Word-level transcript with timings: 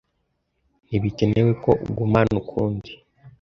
Ntibikenewe 0.87 1.51
ko 1.63 1.71
uguma 1.89 2.15
hano 2.21 2.35
ukundi. 2.43 2.91